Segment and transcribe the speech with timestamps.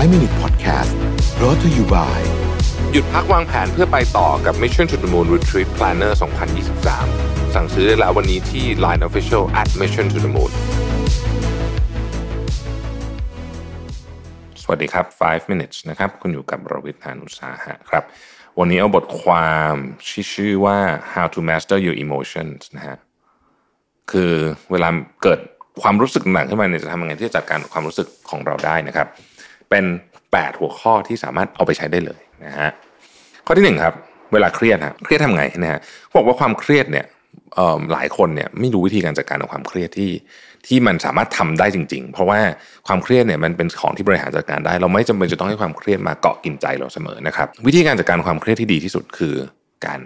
[0.00, 0.92] 5 Minute Podcast
[1.38, 2.20] brought to you by
[2.92, 6.12] หยุดพักวางแผนเพื่อไปต่อกับ Mission to the Moon Retreat Planner
[6.82, 10.52] 2023 สั่งซื้อได้แล้ววันนี้ที่ Line Official at Mission to the Moon
[14.62, 18.04] สวัสดีครับ 5 minutes นะครับ คุณอยู่กับรวิทยานุสาหะครับ
[18.58, 19.74] วันนี้เอาบทความ
[20.32, 20.78] ชื่อว่า
[21.14, 22.96] how to master your emotions นะฮะ
[24.10, 24.32] คือ
[24.70, 24.88] เวลา
[25.22, 25.40] เกิด
[25.82, 29.08] ความรู้สึกหนักขึ้นมาเนี่ยจะทำยังไงที่จะจัดการความรู้สึกของเราได้นะครับ
[29.70, 29.84] เป็น
[30.26, 32.70] 8 หัวข้อที่สามารถเอาไปใช้ได้เลยนะฮะ
[33.46, 33.94] ข้อที่หนึ่งครับ
[34.32, 37.06] เวลาเครียดฮะเครียดทำไงนะฮะเขาบอกว่าความเครียดเนี่ย
[37.92, 40.10] หลายคนเนี่ยไม่รู้วิธีการจัดการกับความเครียดที่
[40.66, 42.40] ที่มันสามารถทำได้จริง ๆ เพราะว่า
[42.86, 49.34] ความเครียดเนี่ยมันเป็นของที่บริหารจัดการได้ เราไม่จำเป็นจะต้องให้ความเครียดมาเกาะกินใจเราเสมอนะครับ วิธีการจัดการความเครียดที่ดีที่สุดคือ
[49.86, 50.00] การ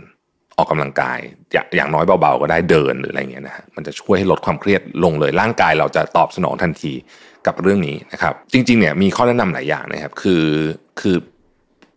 [0.59, 1.19] ออกกำลังกาย
[1.53, 6.93] อย่างอย่างน้อยเบาๆก็ได้เดินหรืออะไรเงี้ยนะฮะมันจะช่วยให้ลดความเครียดลงเลยร่างกายเราจะตอบสนองทันที
[7.47, 10.45] กับเรื่องนี้นะครับ จริงๆเนี่ยมีข้อแนะนำหลายอย่างนะครับ คือ
[11.01, 11.17] คือ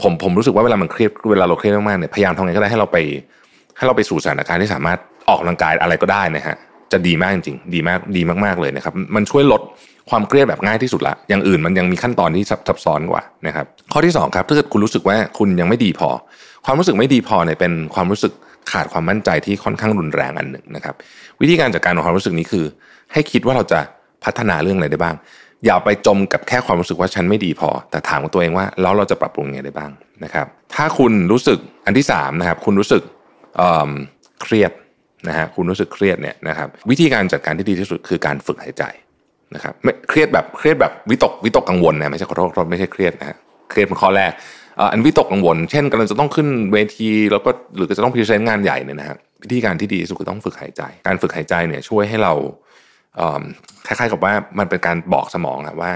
[0.02, 2.98] ผมผมรู้สึกว่าเวลามันเครียดเวลาเราเครียดมากๆเนี่ยพยายามทำไงก็ได้ให้เราไป
[3.78, 6.56] ให้เราไปสู่สถานการณ์ที่สามารถออกกำลังกายอะไรก็ได้นะฮะ
[6.92, 9.62] จะดีมากจริงๆดีมากดีมากๆเลยนะครับ มันช่วยลด
[10.10, 16.10] ความเครียดแบบง่ายที่สุดละ อย่างอื่นมันยังมีขั้นตอนที่ซับซับซ้อนกว่านะครับ ข้อที่สองครับถ้าเกิดคุณรู้สึกว่าคุณยังไม่ดีพอ
[16.66, 18.34] ความรู้สึกไม่ดีพอเนี่ยเป็นความรู้สึก
[18.72, 20.96] ขาดความมั่นใจที่ค่อนข้างรุนแรงอันหนึ่งนะครับ
[21.42, 22.66] วิธีการจัดการของความรู้สึกนี้คือ
[23.14, 23.80] ให้คิดว่าเราจะ
[24.24, 25.16] พัฒนาเรื่องอะไรได้บ้าง
[25.66, 29.92] อย่าไปจมกับแค่ความรู้สึกว่าฉันไม่ดีพอ แต่ถามกับตัวเองว่าแล้วเราจะปรับปรุงยังไงได้บ้าง
[30.24, 33.04] นะครับ ถ้าคุณรู้สึกอันที่สามนะครับคุณรู้สึก
[33.58, 34.72] เเครียด
[35.28, 38.84] นะฮะคุณรู้สึกเครียดเนี่ยนะครับวิธีการจัดการที่ดีที่สุดคือการฝึกหายใจ
[39.56, 43.38] นะครับไม่เครียดแบบเครียดแบบวิตกวิตกกังวลนะไม่ใช่ขอโทษไม่ใช่เครียดนะฮะ
[43.70, 44.32] เครียดเป็นข้อแรก
[44.92, 52.34] อันวิตกกังวล เช่นกำลังจะต้องขึ้นเวที แล้วก็หรือจะต้องพรีเซนต์งานใหญ่เนี่ยนะฮะวิธีการที่ดีที่สุดคือต้องฝึกหายใจ การฝึกหายใจเนี่ยช่วยให้เรา
[53.88, 55.92] คล้ายๆกับว่ามันเป็นการบอกสมองอะว่า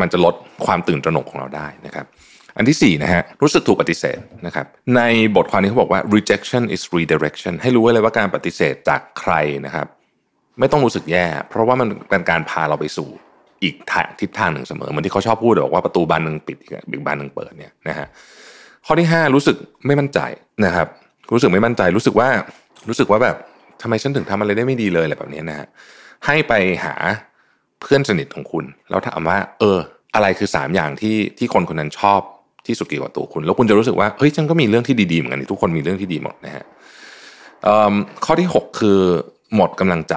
[0.00, 0.34] มันจะลด
[0.66, 2.06] ความตื่นตระหนกของเราได้นะครับ
[2.56, 4.66] อันที่สี่นะฮะรู้สึกถูกปฏิเสธนะครับ
[4.96, 5.00] ใน
[5.36, 9.32] บทความนี้เขาบอกว่า rejection is redirection ให้รู้ไว้เลยว่าการปฏิเสธจากใคร
[9.66, 9.86] นะครับ
[10.58, 13.08] ไม่ต้องรู้สึกแย่ เพราะว่ามันเป็นการพาเราไปสู่
[13.62, 16.70] อีกทางทิศทางหนึ่งเสมอเหมือนที่เขาชอบพูดบอกว่าประตูบานหนึ่งปิดอีก
[17.06, 18.06] บานหนึ่งเปิดเนี่ยนะฮะ
[18.86, 19.56] ข้อที่ห้ารู้สึก
[19.86, 20.20] ไม่มั่นใจ
[20.64, 20.86] นะครับ
[21.32, 22.28] รู้สึกไม่มั่นใจรู้สึกว่า
[22.88, 23.36] รู้สึกว่าแบบ
[23.82, 25.66] ทำไมฉันถึงทำอะไรได้ไม่ดีเลยอะไรแบบนี้นะฮะ
[26.26, 26.52] ให้ไป
[26.84, 26.94] หา
[27.80, 29.78] เพื่อนสนิทของคุณ แล้วถามว่า เออ
[30.14, 32.20] อะไรคือสามอย่างที่ที่คนคนนั้นชอบ
[32.66, 36.64] ที่สุดเกี่ยวกับตัวคุณ แล้วคุณจะรู้สึกว่าเฮ้ยฉันก็มีเรื่องที่ดีๆเหมือนกันทุกคนมีเรื่องที่ดีหมดนะฮะ
[38.24, 38.98] ข้อที่หกคือ
[39.54, 40.14] หมดกำลังใจ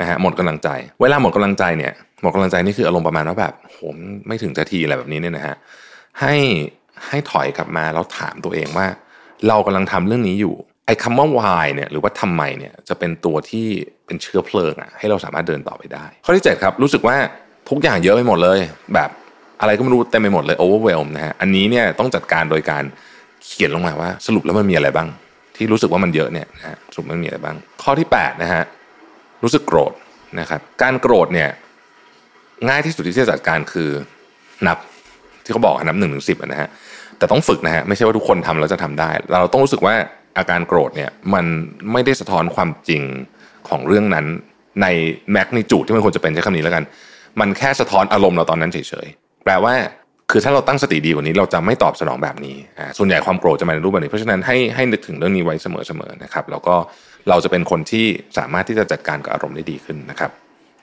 [0.00, 0.68] นะฮะหมดกำลังใจ
[1.00, 1.92] เวลาหมดกำลังใจเนี่ย
[2.22, 3.96] หมดกำลังใจนี่คืออารมณ์ประมาณว่าแบบโหม
[4.26, 5.56] ไม่ถึงจะทีอะไรแบบนี้เนี่ยนะฮะ
[6.20, 6.34] ให้
[7.08, 8.86] ให้ถอยกลับมาแล้วถามตัวเองว่า
[9.48, 10.54] เรากำลังทำเรื่องนี้อยู่
[10.86, 13.66] ไอ้คำว่า why เนี่ยหรือว่าทำไมเนี่ยจะเป็นตัวที่
[14.06, 17.16] เป็นเชื้อเพลิงอะให้เราสามารถเดินต่อไปได้ ข้อที่เจ็ดครับรู้สึกว่า
[17.70, 18.58] ทุกอย่างเยอะไปหมดเลย
[18.94, 19.10] แบบ
[19.60, 22.84] อะไรก็ไม่รู้เต็มไปหมดเลย overwhelm นะฮะอันนี้เนี่ยต้องจัดการโดยการ
[23.44, 25.08] เขียนลงมาว่า สรุปแล้วมันมีอะไรบ้าง
[25.56, 28.62] ที่รู้สึกว่ามันเยอะเนี่ยนะฮะสรุปมันมีอะไรบ้าง ข้อที่แปดนะฮะ
[29.46, 29.92] รู้สึกโกรธ
[30.40, 31.50] นะครับ การโกรธเนี่ย
[32.68, 33.90] ง่ายที่สุดที่จะจัดการคือ
[34.66, 34.78] นับ
[35.44, 36.68] ที่เขาบอกนับหนึ่งถึงสิบนะฮะ
[37.18, 39.94] แต่ต้องฝึกนะฮะไม่ใช่ว่าทุกคนทำแล้วจะทำได้ เราต้องรู้สึกว่า
[40.38, 41.46] อาการโกรธเนี่ยมัน
[41.92, 43.02] ไม่ได้สะท้อนความจริง
[43.68, 44.26] ของเรื่องนั้น
[44.82, 44.86] ใน
[45.32, 46.84] แมกนิจูดที่มันควรจะเป็นใช้คำนี้แล้วกัน
[47.40, 49.74] มันแค่สะท้อนอารมณ์เราตอนนั้นเฉยๆแปลว่า
[50.30, 56.74] คือถ้าเราตั้งสติดีกว่านี้ เราจะไม่ตอบสนองแบบนี้อ่าส่วนใหญ่ความโกรธจะมาในรูปแบบนี้ เพราะฉะนั้นให้ให้นึกถึงเรื่องนี้ไว้เสมอๆนะครับ แล้วก็
[57.28, 58.06] เราจะเป็นคนที่
[58.38, 60.30] สามารถที่จะจัดการกับอารมณ์ได้ดีขึ้นนะครับ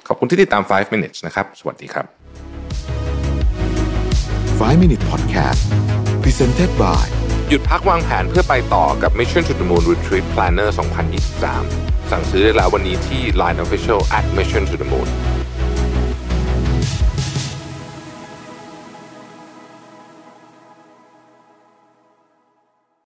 [0.07, 2.05] ขอบคุณที่ติดตาม 5 minutes นะครับ สวัสดีครับ
[4.59, 5.61] 5 Minute Podcast
[6.23, 7.05] Presented by
[7.49, 10.69] หยุดพักวางแผนเพื่อไปต่อกับ Mission to the Moon Retreat Planner
[11.39, 15.07] 2023 สั่งซื้อได้แล้ววันนี้ที่ Line Official at Mission to the Moon